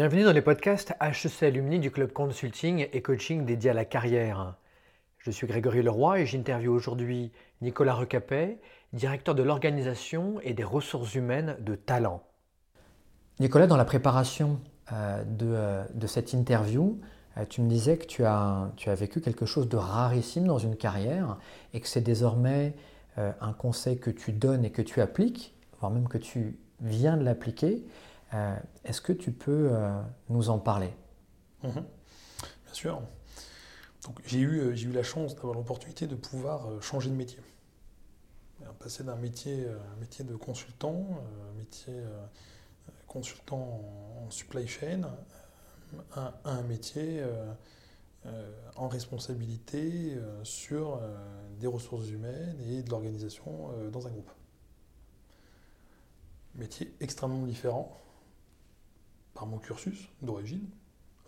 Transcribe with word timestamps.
Bienvenue 0.00 0.24
dans 0.24 0.32
les 0.32 0.40
podcasts 0.40 0.94
HEC 0.98 1.42
Alumni 1.42 1.78
du 1.78 1.90
Club 1.90 2.10
Consulting 2.10 2.88
et 2.90 3.02
Coaching 3.02 3.44
dédié 3.44 3.68
à 3.68 3.74
la 3.74 3.84
carrière. 3.84 4.54
Je 5.18 5.30
suis 5.30 5.46
Grégory 5.46 5.82
Leroy 5.82 6.20
et 6.20 6.24
j'interviewe 6.24 6.72
aujourd'hui 6.72 7.32
Nicolas 7.60 7.92
Recapet, 7.92 8.62
directeur 8.94 9.34
de 9.34 9.42
l'organisation 9.42 10.40
et 10.42 10.54
des 10.54 10.64
ressources 10.64 11.14
humaines 11.16 11.54
de 11.60 11.74
Talent. 11.74 12.22
Nicolas, 13.40 13.66
dans 13.66 13.76
la 13.76 13.84
préparation 13.84 14.58
euh, 14.90 15.22
euh, 15.42 15.84
de, 15.92 16.06
cette 16.06 16.32
interview, 16.32 16.98
euh, 17.36 17.44
tu 17.46 17.60
me 17.60 17.68
disais 17.68 17.98
que 17.98 18.06
tu 18.06 18.24
as, 18.24 18.72
tu 18.76 18.88
as 18.88 18.94
vécu 18.94 19.20
quelque 19.20 19.44
chose 19.44 19.68
de 19.68 19.76
rarissime 19.76 20.46
dans 20.46 20.58
une 20.58 20.76
carrière 20.76 21.36
et 21.74 21.80
que 21.80 21.86
c'est 21.86 22.00
désormais 22.00 22.74
un 23.18 23.52
conseil 23.52 23.98
que 23.98 24.08
tu 24.08 24.32
donnes 24.32 24.64
et 24.64 24.70
que 24.70 24.80
tu 24.80 25.02
appliques, 25.02 25.54
voire 25.78 25.92
même 25.92 26.08
que 26.08 26.16
tu 26.16 26.56
viens 26.80 27.18
de 27.18 27.22
l'appliquer. 27.22 27.84
Est-ce 28.84 29.00
que 29.00 29.12
tu 29.12 29.32
peux 29.32 29.70
nous 30.28 30.50
en 30.50 30.58
parler? 30.58 30.92
Mhm. 31.62 31.72
Bien 31.72 32.72
sûr. 32.72 33.02
J'ai 34.24 34.38
eu, 34.38 34.92
la 34.92 35.02
chance 35.02 35.34
d'avoir 35.34 35.54
l'opportunité 35.54 36.06
de 36.06 36.14
pouvoir 36.14 36.82
changer 36.82 37.10
de 37.10 37.16
métier. 37.16 37.40
Passer 38.78 39.04
d'un 39.04 39.16
métier, 39.16 39.66
métier 39.98 40.24
de 40.24 40.36
consultant, 40.36 41.06
métier 41.58 42.00
consultant 43.10 43.80
en 44.24 44.30
supply 44.30 44.68
chain 44.68 45.02
à, 46.12 46.34
un 46.44 46.62
métier 46.62 47.20
euh, 47.20 47.52
euh, 48.26 48.52
en 48.76 48.86
responsabilité 48.88 50.14
euh, 50.14 50.44
sur 50.44 51.00
des 51.58 51.66
ressources 51.66 52.08
humaines 52.08 52.56
et 52.68 52.82
de 52.82 52.90
l'organisation 52.90 53.70
dans 53.90 54.06
un 54.06 54.10
groupe. 54.10 54.30
Métier 56.54 56.94
extrêmement 57.00 57.46
différent 57.46 58.00
par 59.40 59.48
mon 59.48 59.56
cursus 59.56 60.10
d'origine, 60.20 60.68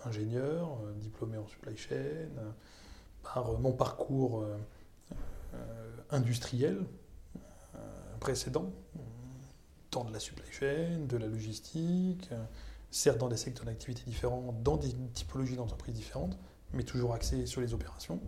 ingénieur, 0.05 0.79
diplômé 0.97 1.39
en 1.39 1.47
supply 1.47 1.75
chain, 1.79 2.29
par 3.23 3.59
mon 3.59 3.73
parcours 3.73 4.45
industriel 6.11 6.85
précédent, 8.21 8.71
tant 9.93 10.05
de 10.05 10.13
la 10.13 10.19
supply 10.19 10.51
chain, 10.51 11.07
de 11.09 11.17
la 11.17 11.27
logistique, 11.27 12.29
euh, 12.33 12.45
certes 12.91 13.19
dans 13.19 13.29
des 13.29 13.37
secteurs 13.37 13.67
d'activité 13.67 14.03
différents, 14.07 14.55
dans 14.65 14.77
des 14.77 14.93
typologies 15.13 15.57
d'entreprises 15.57 15.95
différentes, 15.95 16.37
mais 16.73 16.83
toujours 16.83 17.15
axé 17.15 17.47
sur 17.47 17.61
les 17.61 17.75
opérations, 17.75 18.21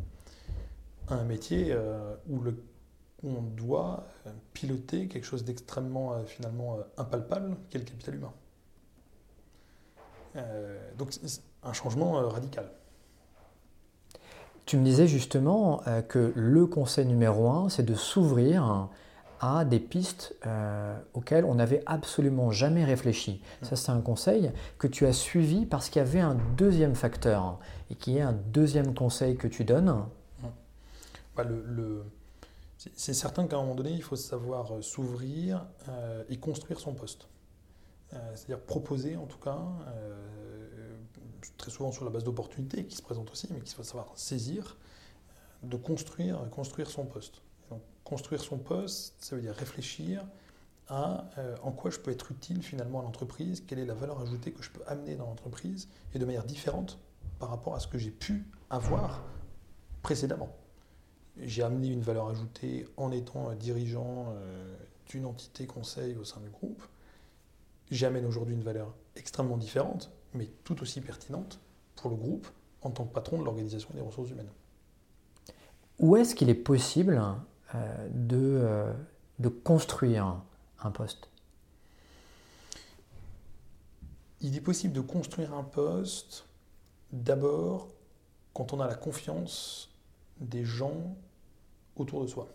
un 1.09 1.25
métier 1.25 1.69
euh, 1.71 2.17
où 2.29 2.41
le, 2.41 2.63
on 3.23 3.41
doit 3.41 4.07
euh, 4.27 4.33
piloter 4.53 5.09
quelque 5.09 5.25
chose 5.25 5.45
d'extrêmement 5.45 6.25
finalement 6.25 6.79
impalpable, 6.97 7.57
qui 7.71 7.77
est 7.79 7.81
le 7.81 7.87
capital 7.87 8.17
humain. 8.17 8.33
Donc 10.99 11.11
un 11.63 11.73
changement 11.73 12.13
radical. 12.29 12.71
Tu 14.67 14.77
me 14.77 14.85
disais 14.85 15.07
justement 15.07 15.83
que 16.09 16.33
le 16.35 16.67
conseil 16.67 17.07
numéro 17.07 17.51
un, 17.51 17.69
c'est 17.69 17.83
de 17.83 17.95
s'ouvrir 17.95 18.89
à 19.41 19.65
des 19.65 19.81
pistes 19.81 20.35
euh, 20.47 20.99
auxquelles 21.13 21.45
on 21.45 21.57
n'avait 21.57 21.83
absolument 21.87 22.51
jamais 22.51 22.85
réfléchi. 22.85 23.43
Mmh. 23.63 23.65
Ça, 23.67 23.77
c'est 23.77 23.91
un 23.91 24.01
conseil 24.01 24.53
que 24.79 24.87
tu 24.87 25.07
as 25.07 25.13
suivi 25.13 25.67
parce 25.67 25.91
qu'il 25.91 26.01
y 26.01 26.05
avait 26.05 26.21
un 26.21 26.37
deuxième 26.57 26.95
facteur 26.95 27.59
et 27.91 27.95
qui 27.95 28.17
est 28.17 28.23
un 28.23 28.33
deuxième 28.33 28.95
conseil 28.95 29.37
que 29.37 29.47
tu 29.47 29.65
donnes. 29.65 29.91
Mmh. 29.91 30.47
Bah, 31.37 31.45
le, 31.45 32.05
C'est 32.97 33.13
certain 33.13 33.47
qu'à 33.47 33.57
un 33.57 33.61
moment 33.61 33.75
donné, 33.75 33.91
il 33.91 34.03
faut 34.03 34.17
savoir 34.17 34.73
euh, 34.73 34.81
s'ouvrir 34.81 35.67
euh, 35.89 36.23
et 36.31 36.39
construire 36.39 36.81
son 36.81 36.95
poste. 36.95 37.27
C'est-à-dire 38.35 38.61
proposer, 38.61 39.17
en 39.17 39.27
tout 39.27 39.39
cas, 39.39 39.59
très 41.57 41.71
souvent 41.71 41.93
sur 41.93 42.05
la 42.05 42.11
base 42.11 42.25
d'opportunités 42.25 42.85
qui 42.85 42.97
se 42.97 43.03
présentent 43.03 43.31
aussi, 43.31 43.49
mais 43.51 43.61
qu'il 43.61 43.75
faut 43.75 43.83
savoir 43.83 44.13
saisir, 44.15 44.77
de 45.63 45.77
construire, 45.77 46.49
construire 46.51 46.91
son 46.91 47.07
poste 47.07 47.43
construire 48.05 48.43
son 48.43 48.59
poste, 48.59 49.15
ça 49.19 49.35
veut 49.35 49.43
dire 49.43 49.55
réfléchir 49.55 50.25
à 50.89 51.25
euh, 51.39 51.57
en 51.63 51.73
quoi 51.73 51.91
je 51.91 51.99
peux 51.99 52.11
être 52.11 52.31
utile 52.31 52.63
finalement 52.63 53.01
à 53.01 53.03
l'entreprise, 53.03 53.65
quelle 53.67 53.79
est 53.79 53.87
la 53.87 53.95
valeur 53.95 54.21
ajoutée 54.21 54.53
que 54.53 54.63
je 54.63 54.71
peux 54.71 54.83
amener 54.87 55.17
dans 55.17 55.27
l'entreprise, 55.27 55.89
et 56.15 56.19
de 56.19 56.25
manière 56.27 56.45
différente 56.45 56.99
par 57.39 57.49
rapport 57.49 57.75
à 57.75 57.81
ce 57.81 57.89
que 57.89 57.99
j'ai 57.99 58.11
pu 58.11 58.45
avoir 58.69 59.25
précédemment. 60.03 60.55
J'ai 61.39 61.63
amené 61.63 61.89
une 61.89 62.03
valeur 62.03 62.29
ajoutée 62.29 62.87
en 62.99 63.11
étant 63.11 63.53
dirigeant 63.55 64.27
euh, 64.29 64.77
d'une 65.07 65.25
entité 65.25 65.67
conseil 65.67 66.15
au 66.17 66.25
sein 66.25 66.41
du 66.41 66.51
groupe. 66.51 66.83
J'amène 67.95 68.27
aujourd'hui 68.27 68.57
une 68.57 68.65
valeur 68.65 68.93
extrêmement 69.15 69.57
différente, 69.57 70.11
mais 70.33 70.47
tout 70.65 70.83
aussi 70.83 71.01
pertinente 71.01 71.61
pour 71.95 72.11
le 72.11 72.17
groupe 72.17 72.49
en 72.83 72.91
tant 72.91 73.05
que 73.05 73.13
patron 73.13 73.39
de 73.39 73.45
l'organisation 73.45 73.89
des 73.95 74.01
ressources 74.01 74.31
humaines. 74.31 74.51
Où 76.01 76.17
est-ce 76.17 76.35
qu'il 76.35 76.51
est 76.51 76.57
possible 76.57 77.23
euh, 77.73 78.09
de, 78.11 78.37
euh, 78.37 78.93
de 79.39 79.49
construire 79.49 80.43
un 80.81 80.91
poste? 80.91 81.29
Il 84.41 84.57
est 84.57 84.61
possible 84.61 84.93
de 84.93 85.01
construire 85.01 85.55
un 85.55 85.63
poste 85.63 86.49
d'abord 87.13 87.91
quand 88.55 88.73
on 88.73 88.81
a 88.81 88.89
la 88.89 88.97
confiance 88.97 89.89
des 90.41 90.65
gens 90.65 91.15
autour 91.95 92.23
de 92.23 92.27
soi. 92.27 92.49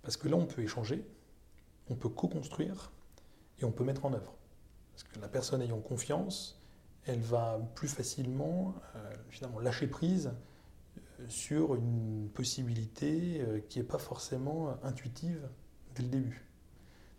Parce 0.00 0.16
que 0.16 0.28
là, 0.28 0.36
on 0.36 0.46
peut 0.46 0.62
échanger, 0.62 1.04
on 1.90 1.94
peut 1.94 2.08
co-construire 2.08 2.90
on 3.64 3.72
peut 3.72 3.84
mettre 3.84 4.04
en 4.04 4.12
œuvre. 4.12 4.34
Parce 4.92 5.04
que 5.04 5.20
la 5.20 5.28
personne 5.28 5.62
ayant 5.62 5.80
confiance, 5.80 6.60
elle 7.04 7.20
va 7.20 7.58
plus 7.74 7.88
facilement 7.88 8.74
euh, 8.94 9.10
finalement 9.30 9.58
lâcher 9.58 9.86
prise 9.86 10.32
sur 11.28 11.74
une 11.74 12.28
possibilité 12.34 13.40
euh, 13.40 13.60
qui 13.68 13.78
n'est 13.78 13.84
pas 13.84 13.98
forcément 13.98 14.76
intuitive 14.82 15.48
dès 15.94 16.02
le 16.02 16.08
début. 16.08 16.46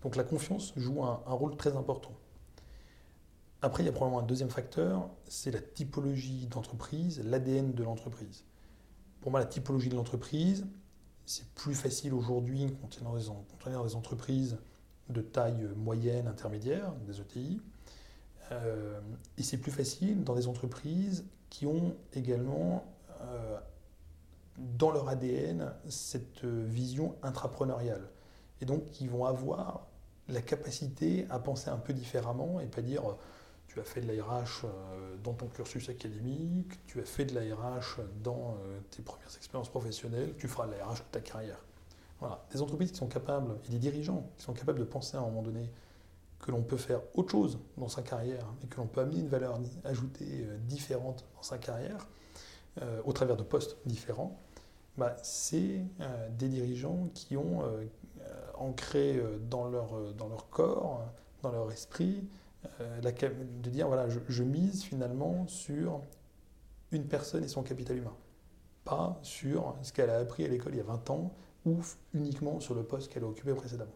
Donc 0.02 0.16
la 0.16 0.24
confiance 0.24 0.74
joue 0.76 1.04
un, 1.04 1.16
rôle 1.26 1.56
très 1.56 1.76
important. 1.78 2.14
Après, 3.62 3.84
il 3.84 3.86
y 3.86 3.90
a 3.90 3.94
probablement 3.94 4.20
un 4.20 4.26
deuxième 4.26 4.50
facteur, 4.50 5.10
c'est 5.30 5.52
la 5.52 5.62
typologie 5.62 6.48
d'entreprise, 6.48 7.22
l'ADN 7.24 7.72
de 7.74 7.84
l'entreprise. 7.84 8.44
Pour 9.22 9.32
moi, 9.32 9.40
la 9.40 9.46
typologie 9.46 9.88
de 9.88 9.96
l'entreprise, 9.96 10.68
c'est 11.26 11.48
plus 11.54 11.74
facile 11.74 12.14
aujourd'hui 12.14 12.76
quand 12.82 13.00
on 13.02 13.72
dans 13.72 13.86
des 13.86 13.96
entreprises 13.96 14.58
de 15.10 15.22
taille 15.22 15.68
moyenne, 15.76 16.28
intermédiaire, 16.28 16.94
des 17.08 17.20
ETI. 17.20 17.62
Euh, 18.52 19.00
et 19.38 19.44
c'est 19.44 19.58
plus 19.58 19.72
facile 19.72 20.24
dans 20.24 20.36
des 20.36 20.48
entreprises 20.48 21.26
qui 21.50 21.66
ont 21.66 21.96
également 22.14 22.86
euh, 23.22 23.58
dans 24.58 24.92
leur 24.92 25.10
ADN 25.10 25.72
cette 25.90 26.44
vision 26.44 27.16
intrapreneuriale. 27.24 28.10
Et 28.62 28.66
donc, 28.66 29.02
ils 29.02 29.10
vont 29.10 29.26
avoir 29.26 29.88
la 30.30 30.42
capacité 30.42 31.26
à 31.30 31.40
penser 31.40 31.70
un 31.70 31.78
peu 31.78 31.94
différemment 31.94 32.60
et 32.60 32.66
pas 32.66 32.82
dire 32.82 33.04
tu 33.74 33.80
as 33.80 33.84
fait 33.84 34.02
de 34.02 34.12
l'ARH 34.12 34.66
euh, 34.66 35.16
dans 35.24 35.34
ton 35.34 35.48
cursus 35.48 35.90
académique, 35.90 36.86
tu 36.86 37.00
as 37.02 37.06
fait 37.06 37.26
de 37.26 37.34
l'ARH 37.34 38.00
dans 38.24 38.56
euh, 38.62 38.80
tes 38.92 39.02
premières 39.02 39.36
expériences 39.36 39.70
professionnelles, 39.70 40.36
tu 40.38 40.48
feras 40.48 40.68
de 40.68 40.74
l'ARH 40.74 40.98
toute 40.98 41.12
ta 41.12 41.22
carrière. 41.22 41.58
Des 42.52 42.62
entreprises 42.62 42.92
qui 42.92 42.98
sont 42.98 43.08
capables, 43.08 43.56
et 43.66 43.70
des 43.70 43.80
dirigeants 43.80 44.30
qui 44.38 44.44
sont 44.44 44.54
capables 44.54 44.80
de 44.80 44.84
penser 44.84 45.18
à 45.18 45.20
un 45.20 45.24
moment 45.24 45.42
donné 45.42 45.70
que 46.44 46.52
l'on 46.52 46.62
peut 46.62 46.78
faire 46.78 47.02
autre 47.16 47.32
chose 47.32 47.58
dans 47.78 47.88
sa 47.88 48.02
carrière 48.02 48.46
et 48.64 48.68
que 48.68 48.78
l'on 48.78 48.88
peut 48.88 49.02
amener 49.02 49.20
une 49.20 49.30
valeur 49.30 49.60
ajoutée 49.86 50.46
euh, 50.46 50.58
différente 50.68 51.26
dans 51.36 51.42
sa 51.42 51.58
carrière, 51.58 52.08
euh, 52.82 53.02
au 53.06 53.14
travers 53.14 53.38
de 53.38 53.44
postes 53.44 53.78
différents, 53.86 54.38
bah, 54.98 55.16
c'est 55.24 55.82
euh, 56.02 56.30
des 56.38 56.50
dirigeants 56.50 57.10
qui 57.14 57.38
ont 57.38 57.64
ancré 58.56 59.22
dans 59.50 59.68
leur, 59.68 60.50
corps, 60.50 61.04
dans 61.42 61.52
leur 61.52 61.72
esprit, 61.72 62.28
de 62.80 63.70
dire 63.70 63.88
voilà, 63.88 64.08
je, 64.08 64.44
mise 64.44 64.84
finalement 64.84 65.46
sur 65.48 66.00
une 66.92 67.06
personne 67.06 67.44
et 67.44 67.48
son 67.48 67.64
capital 67.64 67.98
humain, 67.98 68.16
pas 68.86 69.20
sur 69.24 69.76
ce 69.82 69.92
qu'elle 69.92 70.10
a 70.10 70.20
appris 70.20 70.46
à 70.46 70.48
l'école 70.48 70.74
il 70.74 70.78
y 70.78 70.82
a 70.82 70.86
20 70.86 71.10
ans 71.10 71.34
ou 71.66 71.78
uniquement 72.14 72.60
sur 72.60 72.76
le 72.76 72.84
poste 72.84 73.12
qu'elle 73.12 73.24
a 73.24 73.28
occupé 73.28 73.54
précédemment. 73.54 73.92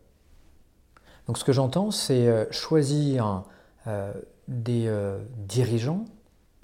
Donc 1.27 1.37
ce 1.37 1.43
que 1.43 1.51
j'entends, 1.51 1.91
c'est 1.91 2.51
choisir 2.51 3.43
des 4.47 4.89
dirigeants 5.45 6.05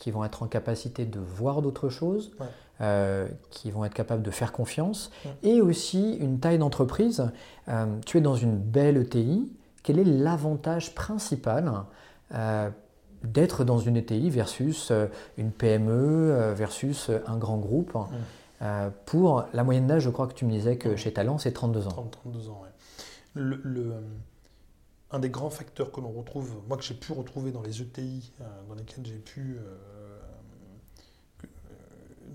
qui 0.03 0.11
vont 0.11 0.25
être 0.25 0.44
en 0.44 0.47
capacité 0.47 1.05
de 1.05 1.19
voir 1.19 1.61
d'autres 1.61 1.88
choses, 1.88 2.31
euh, 2.81 3.27
qui 3.51 3.71
vont 3.71 3.85
être 3.85 3.94
capables 3.94 4.21
de 4.21 4.31
faire 4.31 4.51
confiance, 4.51 5.11
et 5.44 5.61
aussi 5.61 6.15
une 6.15 6.39
taille 6.39 6.57
d'entreprise. 6.57 7.31
Euh, 7.69 7.85
tu 8.05 8.17
es 8.17 8.21
dans 8.21 8.35
une 8.35 8.57
belle 8.57 8.97
ETI, 8.97 9.50
quel 9.81 10.00
est 10.00 10.03
l'avantage 10.03 10.94
principal 10.94 11.71
euh, 12.33 12.69
d'être 13.23 13.63
dans 13.63 13.79
une 13.79 13.95
ETI 13.95 14.29
versus 14.29 14.91
une 15.38 15.51
PME, 15.51 16.51
versus 16.53 17.09
un 17.27 17.38
grand 17.38 17.57
groupe? 17.57 17.97
Pour 19.05 19.45
la 19.53 19.63
moyenne 19.63 19.88
d'âge, 19.88 20.03
je 20.03 20.09
crois 20.09 20.27
que 20.27 20.33
tu 20.33 20.45
me 20.45 20.51
disais 20.51 20.77
que 20.77 20.95
chez 20.95 21.11
Talent, 21.11 21.38
c'est 21.38 21.51
32 21.51 21.88
ans. 21.88 22.09
32 22.11 22.50
ans, 22.50 22.63
le, 23.33 23.94
un 25.11 25.19
des 25.19 25.29
grands 25.29 25.50
facteurs 25.50 25.91
que 25.91 26.00
l'on 26.00 26.11
retrouve, 26.11 26.61
moi 26.67 26.77
que 26.77 26.83
j'ai 26.83 26.94
pu 26.94 27.11
retrouver 27.11 27.51
dans 27.51 27.61
les 27.61 27.81
ETI 27.81 28.31
dans 28.67 28.75
lesquels 28.75 29.05
j'ai 29.05 29.17
pu 29.17 29.57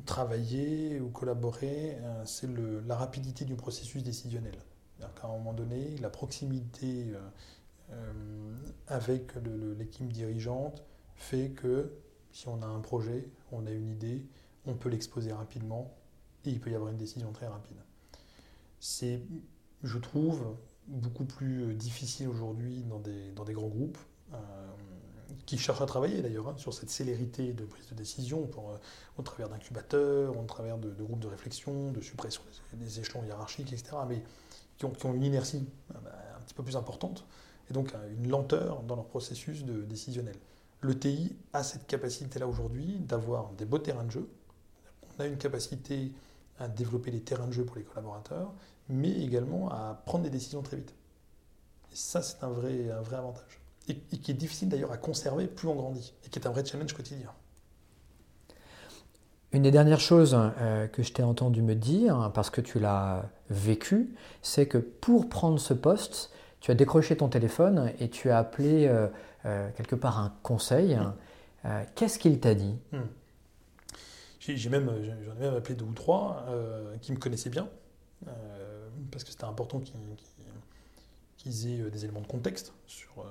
travailler 0.07 1.01
ou 1.01 1.09
collaborer, 1.09 1.97
c'est 2.25 2.49
la 2.87 2.97
rapidité 2.97 3.45
du 3.45 3.55
processus 3.55 4.03
décisionnel. 4.03 4.57
À 5.01 5.27
un 5.27 5.29
moment 5.29 5.53
donné, 5.53 5.97
la 6.01 6.11
proximité 6.11 7.15
avec 8.87 9.33
l'équipe 9.79 10.13
dirigeante 10.13 10.83
fait 11.17 11.51
que 11.51 11.93
si 12.33 12.49
on 12.49 12.63
a 12.63 12.67
un 12.67 12.81
projet, 12.81 13.29
on 13.53 13.67
a 13.67 13.71
une 13.71 13.89
idée, 13.89 14.25
on 14.67 14.75
peut 14.75 14.89
l'exposer 14.89 15.33
rapidement 15.33 15.95
il 16.51 16.61
peut 16.61 16.71
y 16.71 16.75
avoir 16.75 16.91
une 16.91 16.97
décision 16.97 17.33
très 17.33 17.47
rapide. 17.47 17.77
C'est, 18.81 19.21
je 19.83 19.99
trouve, 19.99 20.55
beaucoup 20.89 21.25
plus 21.25 21.75
difficile 21.75 22.29
aujourd'hui 22.29 22.83
dans 22.83 22.99
des, 22.99 23.31
dans 23.33 23.45
des 23.45 23.53
grands 23.53 23.69
groupes 23.69 23.99
euh, 24.33 24.37
qui 25.45 25.59
cherchent 25.59 25.81
à 25.81 25.87
travailler 25.87 26.23
d'ailleurs 26.23 26.49
hein, 26.49 26.55
sur 26.57 26.73
cette 26.73 26.91
célérité 26.91 27.53
de 27.53 27.65
prise 27.65 27.87
de 27.89 27.95
décision 27.95 28.43
euh, 28.59 28.77
au 29.19 29.23
travers 29.23 29.49
d'incubateurs, 29.49 30.37
au 30.37 30.45
travers 30.45 30.79
de, 30.79 30.91
groupes 30.91 31.21
de 31.21 31.29
réflexion, 31.29 31.93
de 31.93 32.01
suppression 32.01 32.43
des, 32.75 33.01
échelons 33.01 33.23
hiérarchiques, 33.25 33.73
etc. 33.73 33.97
Mais 34.09 34.23
qui 34.79 34.87
ont, 34.87 34.91
qui 34.91 35.07
ont 35.07 35.15
une 35.15 35.25
inertie 35.25 35.67
euh, 35.95 35.99
bah, 36.03 36.13
un 36.37 36.41
petit 36.41 36.55
peu 36.55 36.63
plus 36.63 36.77
importante 36.77 37.27
et 37.71 37.75
donc 37.75 37.93
une 38.17 38.31
lenteur 38.31 38.83
dans 38.83 38.97
leur 38.97 39.05
processus 39.05 39.63
décisionnel. 39.65 40.37
Le 40.81 40.99
TI 40.99 41.37
a 41.53 41.63
cette 41.63 41.87
capacité-là 41.87 42.47
aujourd'hui 42.47 42.99
d'avoir 43.01 43.51
des 43.53 43.67
beaux 43.67 43.79
terrains 43.79 44.05
de 44.05 44.11
jeu. 44.11 44.31
On 45.19 45.23
a 45.23 45.27
une 45.27 45.37
capacité 45.37 46.13
à 46.59 46.69
développer 46.69 47.11
des 47.11 47.21
terrains 47.21 47.47
de 47.47 47.53
jeu 47.53 47.65
pour 47.65 47.77
les 47.77 47.83
collaborateurs, 47.83 48.53
mais 48.89 49.11
également 49.11 49.71
à 49.71 50.03
prendre 50.07 50.25
des 50.25 50.31
décisions 50.31 50.63
très 50.63 50.77
vite. 50.77 50.95
Et 51.93 51.97
ça, 51.97 52.23
c'est 52.23 52.43
un 52.43 52.49
vrai, 52.49 52.91
un 52.91 53.01
vrai 53.01 53.17
avantage. 53.17 53.61
Et, 53.89 53.97
qui 53.97 54.31
est 54.31 54.35
difficile 54.35 54.69
d'ailleurs 54.69 54.93
à 54.93 54.99
conserver 54.99 55.47
plus 55.47 55.69
on 55.69 55.75
grandit, 55.75 56.13
et 56.25 56.29
qui 56.29 56.39
est 56.39 56.47
un 56.47 56.51
vrai 56.51 56.65
challenge 56.65 56.93
quotidien. 56.93 57.33
Une 59.53 59.63
des 59.63 59.71
dernières 59.71 60.01
choses 60.01 60.37
euh, 60.39 60.87
que 60.89 61.03
je 61.03 61.13
t'ai 61.13 61.23
entendu 61.23 61.63
me 61.63 61.75
dire, 61.75 62.31
parce 62.35 62.51
que 62.51 62.61
tu 62.61 62.79
l'as 62.79 63.25
vécu, 63.49 64.15
c'est 64.43 64.67
que 64.67 64.77
pour 64.77 65.29
prendre 65.31 65.59
ce 65.59 65.73
poste, 65.73 66.31
tu 66.61 66.71
as 66.71 66.75
décroché 66.75 67.17
ton 67.17 67.29
téléphone 67.29 67.93
et 68.01 68.09
tu 68.09 68.31
as 68.31 68.39
appelé 68.39 68.87
euh, 68.87 69.07
euh, 69.47 69.69
quelque 69.77 69.95
part 69.95 70.19
un 70.19 70.33
conseil. 70.43 70.99
Euh, 71.65 71.83
qu'est-ce 71.95 72.19
qu'il 72.19 72.39
t'a 72.41 72.55
dit? 72.55 72.75
Hmm. 72.93 73.03
J'ai 74.57 74.71
même, 74.71 74.91
j'en 75.25 75.37
ai 75.37 75.41
même 75.41 75.55
appelé 75.55 75.75
deux 75.75 75.85
ou 75.85 75.93
trois 75.93 76.47
qui 77.01 77.13
me 77.13 77.19
connaissaient 77.19 77.51
bien, 77.51 77.69
parce 79.11 79.25
que 79.25 79.31
c'était 79.31 79.45
important 79.45 79.81
qu'ils 81.37 81.67
aient 81.67 81.91
des 81.91 82.05
éléments 82.05 82.21
de 82.21 82.27
contexte 82.27 82.73
sur, 82.87 83.25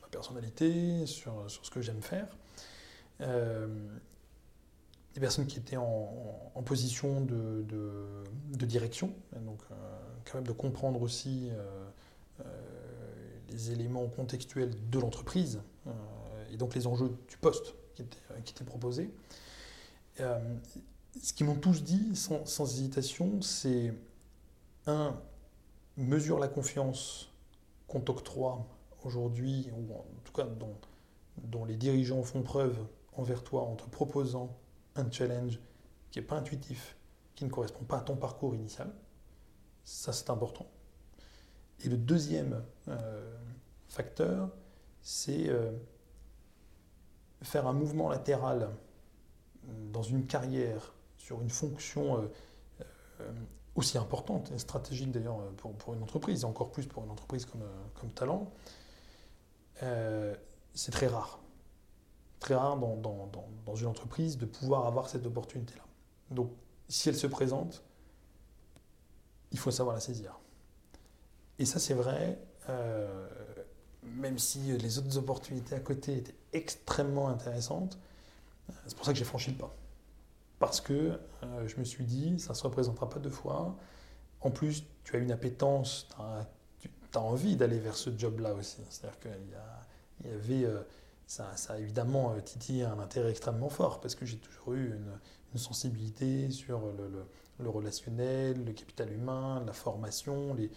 ma 0.00 0.08
personnalité, 0.08 1.06
sur, 1.06 1.32
ce 1.48 1.70
que 1.70 1.80
j'aime 1.80 2.02
faire. 2.02 2.36
des 3.20 5.20
personnes 5.20 5.46
qui 5.46 5.58
étaient 5.58 5.76
en, 5.76 6.62
position 6.64 7.20
de, 7.20 7.64
direction, 8.66 9.12
donc 9.42 9.60
capable 10.24 10.48
de 10.48 10.52
comprendre 10.52 11.02
aussi 11.02 11.50
euh, 12.40 12.44
les 13.50 13.70
éléments 13.70 14.08
contextuels 14.08 14.72
de 14.90 14.98
l'entreprise 14.98 15.62
euh, 15.86 15.92
et 16.52 16.56
donc 16.56 16.74
les 16.74 16.88
enjeux 16.88 17.16
du 17.28 17.36
poste 17.36 17.74
qui 17.94 18.02
étaient, 18.02 18.18
euh, 18.32 18.40
qui 18.40 18.64
proposés. 18.64 19.08
Ce 20.16 21.32
qu'ils 21.32 21.46
m'ont 21.46 21.56
tous 21.56 21.82
dit, 21.82 22.16
sans, 22.16 22.60
hésitation, 22.60 23.40
c'est 23.40 23.94
un, 24.86 25.20
mesure 25.96 26.38
la 26.38 26.48
confiance 26.48 27.32
qu'on 27.86 28.00
t'octroie 28.00 28.66
aujourd'hui, 29.04 29.70
ou 29.76 29.92
en 29.94 30.04
tout 30.24 30.32
cas 30.32 30.44
dont, 30.44 30.76
dont, 31.38 31.64
les 31.64 31.76
dirigeants 31.76 32.22
font 32.22 32.42
preuve 32.42 32.76
envers 33.12 33.44
toi 33.44 33.62
en 33.62 33.76
te 33.76 33.88
proposant 33.88 34.56
un 34.96 35.10
challenge 35.10 35.60
qui 36.10 36.18
n'est 36.18 36.24
pas 36.24 36.36
intuitif, 36.36 36.96
qui 37.34 37.44
ne 37.44 37.50
correspond 37.50 37.84
pas 37.84 37.98
à 37.98 38.00
ton 38.00 38.16
parcours 38.16 38.54
initial. 38.54 38.92
Ça, 39.84 40.12
c'est 40.12 40.30
important. 40.30 40.66
Et 41.84 41.88
le 41.88 41.96
deuxième 41.96 42.64
euh, 42.88 43.36
facteur, 43.88 44.50
c'est 45.02 45.48
euh, 45.48 45.72
faire 47.42 47.66
un 47.66 47.72
mouvement 47.72 48.08
latéral 48.08 48.70
dans 49.92 50.02
une 50.02 50.26
carrière 50.26 50.94
sur 51.16 51.40
une 51.40 51.50
fonction 51.50 52.28
euh, 53.20 53.32
aussi 53.74 53.98
importante 53.98 54.56
stratégique 54.58 55.10
d'ailleurs 55.10 55.38
pour, 55.56 55.72
pour, 55.72 55.94
une 55.94 56.02
entreprise, 56.02 56.42
et 56.42 56.44
encore 56.44 56.70
plus 56.70 56.86
pour 56.86 57.04
une 57.04 57.10
entreprise 57.10 57.44
comme, 57.46 57.64
comme 57.94 58.10
Talent, 58.10 58.52
c'est 60.74 60.90
très 60.90 61.06
rare. 61.06 61.40
Très 62.40 62.54
rare 62.54 62.76
dans, 62.76 62.96
dans, 62.96 63.30
dans, 63.64 63.74
une 63.74 63.86
entreprise 63.86 64.36
de 64.36 64.46
pouvoir 64.46 64.86
avoir 64.86 65.08
cette 65.08 65.24
opportunité-là. 65.24 65.84
Donc, 66.30 66.50
si 66.88 67.08
elle 67.08 67.16
se 67.16 67.26
présente, 67.26 67.82
il 69.52 69.58
faut 69.58 69.70
savoir 69.70 69.94
la 69.94 70.00
saisir. 70.00 70.38
Et 71.58 71.64
ça, 71.64 71.78
c'est 71.78 71.94
vrai, 71.94 72.38
euh, 72.68 73.28
même 74.02 74.38
si 74.38 74.76
les 74.76 74.98
autres 74.98 75.16
opportunités 75.16 75.74
à 75.74 75.80
côté 75.80 76.16
étaient 76.16 76.34
extrêmement 76.52 77.28
intéressantes, 77.28 77.96
euh, 77.96 77.98
c'est 78.86 78.96
pour 78.96 79.04
ça 79.04 79.12
que 79.12 79.18
j'ai 79.18 79.24
franchi 79.24 79.50
le 79.50 79.56
pas. 79.56 79.74
Parce 80.58 80.80
que 80.80 81.18
euh, 81.42 81.68
je 81.68 81.76
me 81.78 81.84
suis 81.84 82.04
dit, 82.04 82.38
ça 82.38 82.50
ne 82.50 82.54
se 82.54 82.62
représentera 82.62 83.08
pas 83.08 83.18
deux 83.18 83.30
fois. 83.30 83.76
En 84.40 84.50
plus, 84.50 84.84
tu 85.04 85.16
as 85.16 85.18
une 85.18 85.32
appétence, 85.32 86.08
tu 86.80 86.88
as, 87.14 87.20
envie 87.20 87.56
d'aller 87.56 87.78
vers 87.78 87.96
ce 87.96 88.10
job-là 88.16 88.54
aussi. 88.54 88.78
C'est-à-dire 88.90 89.18
qu'il 89.20 90.30
y, 90.30 90.34
avait, 90.34 90.66
ça, 91.26 91.56
ça, 91.56 91.74
a 91.74 91.78
évidemment 91.78 92.34
titillé 92.40 92.84
un 92.84 92.98
intérêt 92.98 93.30
extrêmement 93.30 93.68
fort, 93.68 94.00
parce 94.00 94.14
que 94.14 94.26
j'ai 94.26 94.36
toujours 94.36 94.74
eu 94.74 94.88
une, 94.88 95.18
sensibilité 95.56 96.50
sur 96.50 96.80
le, 97.60 97.70
relationnel, 97.70 98.64
le 98.64 98.72
capital 98.72 99.12
humain, 99.12 99.62
la 99.64 99.72
formation, 99.72 100.52
les, 100.54 100.70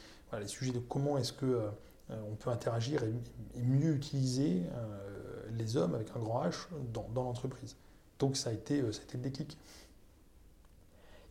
sujets 0.47 0.71
de 0.71 0.79
comment 0.79 1.17
est-ce 1.17 1.33
que 1.33 1.71
euh, 2.09 2.21
on 2.31 2.35
peut 2.35 2.49
interagir 2.49 3.03
et, 3.03 3.61
mieux 3.61 3.93
utiliser 3.93 4.63
euh, 4.73 5.36
les 5.57 5.77
hommes 5.77 5.95
avec 5.95 6.09
un 6.15 6.19
grand 6.19 6.43
H 6.45 6.67
dans, 6.93 7.23
l'entreprise. 7.23 7.75
Donc 8.19 8.35
ça 8.35 8.49
a, 8.49 8.53
été, 8.53 8.81
euh, 8.81 8.91
ça 8.91 9.01
a 9.01 9.03
été 9.03 9.17
le 9.17 9.23
déclic. 9.23 9.57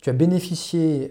Tu 0.01 0.11
as 0.11 0.13
bénéficié 0.13 1.11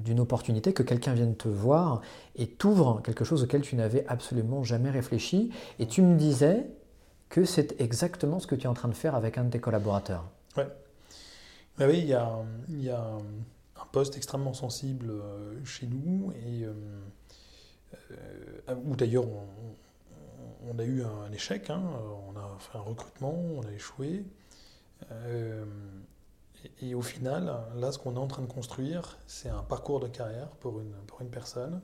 d'une 0.00 0.18
opportunité 0.18 0.72
que 0.72 0.82
quelqu'un 0.82 1.14
vienne 1.14 1.36
te 1.36 1.48
voir 1.48 2.00
et 2.34 2.48
t'ouvre 2.48 3.00
quelque 3.02 3.24
chose 3.24 3.44
auquel 3.44 3.60
tu 3.60 3.76
n'avais 3.76 4.04
absolument 4.08 4.64
jamais 4.64 4.90
réfléchi. 4.90 5.52
Et 5.78 5.86
tu 5.86 6.02
me 6.02 6.16
disais 6.16 6.66
que 7.28 7.44
c'est 7.44 7.80
exactement 7.80 8.40
ce 8.40 8.46
que 8.46 8.54
tu 8.54 8.64
es 8.64 8.66
en 8.66 8.74
train 8.74 8.88
de 8.88 8.94
faire 8.94 9.14
avec 9.14 9.38
un 9.38 9.44
de 9.44 9.50
tes 9.50 9.60
collaborateurs. 9.60 10.24
Ouais. 10.56 10.66
Bah 11.78 11.86
oui, 11.88 11.98
il 11.98 12.06
y 12.06 12.14
a, 12.14 12.44
il 12.68 12.82
y 12.82 12.90
a 12.90 13.02
un 13.02 13.86
poste 13.90 14.16
extrêmement 14.16 14.52
sensible 14.52 15.10
euh, 15.10 15.64
chez 15.64 15.86
nous 15.86 16.32
et 16.32 16.64
euh, 16.64 16.72
euh, 18.68 18.74
où 18.84 18.96
d'ailleurs 18.96 19.24
on, 19.26 19.46
a 20.78 20.84
eu 20.84 21.02
un 21.02 21.32
échec, 21.32 21.70
hein. 21.70 21.82
on 22.28 22.36
a 22.36 22.58
fait 22.58 22.78
un 22.78 22.82
recrutement, 22.82 23.34
on 23.34 23.62
a 23.62 23.72
échoué. 23.72 24.24
et, 26.80 26.94
au 26.94 27.02
final, 27.02 27.64
là, 27.74 27.92
ce 27.92 27.98
qu'on 27.98 28.14
est 28.14 28.18
en 28.18 28.28
train 28.28 28.42
de 28.42 28.52
construire, 28.52 29.18
c'est 29.26 29.48
un 29.48 29.62
parcours 29.62 30.00
de 30.00 30.08
carrière 30.08 30.48
pour 30.60 30.80
une, 30.80 31.30
personne 31.30 31.80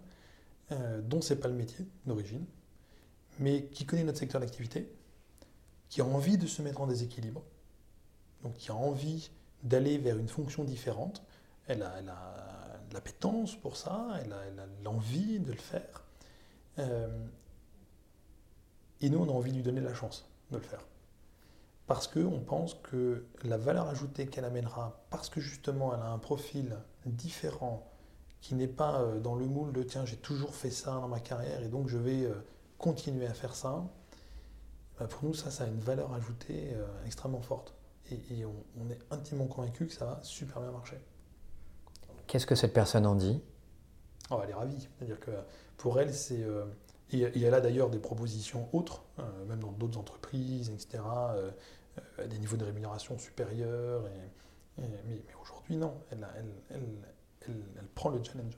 dont 1.02 1.20
c'est 1.20 1.36
pas 1.36 1.48
le 1.48 1.54
métier 1.54 1.86
d'origine, 2.06 2.44
mais 3.38 3.64
qui 3.66 3.86
connaît 3.86 4.04
notre 4.04 4.18
secteur 4.18 4.40
d'activité, 4.40 4.92
qui 5.88 6.00
a 6.00 6.04
envie 6.04 6.38
de 6.38 6.46
se 6.46 6.62
mettre 6.62 6.80
en 6.80 6.86
déséquilibre, 6.86 7.42
donc 8.42 8.54
qui 8.54 8.70
a 8.70 8.74
envie 8.74 9.30
d'aller 9.62 9.98
vers 9.98 10.18
une 10.18 10.28
fonction 10.28 10.64
différente, 10.64 11.22
elle 11.66 11.82
a, 11.82 11.98
elle 11.98 12.06
pour 13.62 13.76
ça, 13.76 14.18
elle 14.22 14.32
a 14.32 14.66
l'envie 14.82 15.38
de 15.40 15.52
le 15.52 15.58
faire. 15.58 16.04
Euh, 16.78 17.08
et 19.00 19.10
nous, 19.10 19.18
on 19.18 19.28
a 19.28 19.32
envie 19.32 19.50
de 19.50 19.56
lui 19.56 19.62
donner 19.62 19.80
la 19.80 19.94
chance 19.94 20.28
de 20.50 20.56
le 20.56 20.62
faire. 20.62 20.86
Parce 21.86 22.06
qu'on 22.06 22.40
pense 22.40 22.74
que 22.74 23.24
la 23.44 23.56
valeur 23.56 23.88
ajoutée 23.88 24.26
qu'elle 24.26 24.44
amènera, 24.44 25.00
parce 25.10 25.30
que 25.30 25.40
justement 25.40 25.94
elle 25.94 26.02
a 26.02 26.10
un 26.10 26.18
profil 26.18 26.76
différent, 27.06 27.86
qui 28.40 28.54
n'est 28.54 28.68
pas 28.68 29.00
euh, 29.00 29.18
dans 29.18 29.34
le 29.34 29.46
moule 29.46 29.72
de 29.72 29.82
tiens, 29.82 30.04
j'ai 30.04 30.16
toujours 30.16 30.54
fait 30.54 30.70
ça 30.70 30.92
dans 30.92 31.08
ma 31.08 31.18
carrière 31.18 31.62
et 31.62 31.68
donc 31.68 31.88
je 31.88 31.98
vais 31.98 32.24
euh, 32.24 32.34
continuer 32.76 33.26
à 33.26 33.34
faire 33.34 33.54
ça, 33.54 33.84
bah, 34.98 35.06
pour 35.06 35.24
nous, 35.24 35.34
ça, 35.34 35.50
ça 35.50 35.64
a 35.64 35.66
une 35.66 35.80
valeur 35.80 36.12
ajoutée 36.12 36.72
extrêmement 37.06 37.40
forte. 37.40 37.74
Et, 38.10 38.44
on, 38.44 38.54
on, 38.80 38.90
est 38.90 38.98
intimement 39.10 39.46
convaincu 39.46 39.86
que 39.86 39.92
ça 39.92 40.06
va 40.06 40.20
super 40.22 40.60
bien 40.60 40.70
marcher. 40.70 40.98
Qu'est-ce 42.26 42.46
que 42.46 42.54
cette 42.54 42.72
personne 42.72 43.06
en 43.06 43.14
dit? 43.14 43.42
Oh, 44.30 44.40
Elle 44.42 44.50
est 44.50 44.54
ravie. 44.54 44.80
C'est-à-dire 44.80 45.20
que 45.20 45.30
pour 45.76 45.98
elle, 46.00 46.12
c'est. 46.12 46.42
Euh, 46.42 46.66
et, 47.12 47.42
elle 47.42 47.54
a 47.54 47.60
d'ailleurs 47.60 47.90
des 47.90 47.98
propositions 47.98 48.68
autres, 48.72 49.02
euh, 49.18 49.22
même 49.46 49.60
dans 49.60 49.72
d'autres 49.72 49.98
entreprises, 49.98 50.70
etc., 50.70 51.02
euh, 51.36 51.50
à 52.18 52.26
des 52.26 52.38
niveaux 52.38 52.56
de 52.56 52.64
rémunération 52.64 53.18
supérieurs. 53.18 54.02
Mais, 54.78 54.86
aujourd'hui, 55.42 55.76
non. 55.76 55.94
Elle, 56.10 56.18
prend 57.94 58.10
le 58.10 58.22
challenge. 58.22 58.56